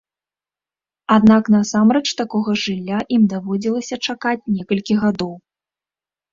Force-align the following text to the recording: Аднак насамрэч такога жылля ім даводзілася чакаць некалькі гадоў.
Аднак 1.15 1.51
насамрэч 1.57 2.01
такога 2.23 2.51
жылля 2.63 2.99
ім 3.19 3.23
даводзілася 3.35 3.95
чакаць 4.09 4.49
некалькі 4.59 5.01
гадоў. 5.07 5.33